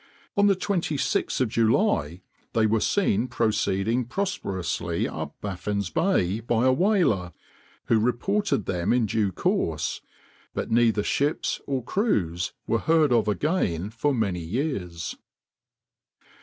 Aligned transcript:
On 0.35 0.47
the 0.47 0.55
26th 0.55 1.41
of 1.41 1.49
July 1.49 2.23
they 2.53 2.65
were 2.65 2.79
seen 2.79 3.27
proceeding 3.27 4.05
prosperously 4.05 5.07
up 5.07 5.39
Baffin's 5.41 5.91
Bay 5.91 6.39
by 6.39 6.65
a 6.65 6.73
whaler, 6.73 7.33
who 7.85 7.99
reported 7.99 8.65
them 8.65 8.93
in 8.93 9.05
due 9.05 9.31
course, 9.31 10.01
but 10.55 10.71
neither 10.71 11.03
ships 11.03 11.61
or 11.67 11.83
crews 11.83 12.51
were 12.65 12.79
heard 12.79 13.13
of 13.13 13.27
again 13.27 13.91
for 13.91 14.11
many 14.11 14.41
years. 14.43 15.15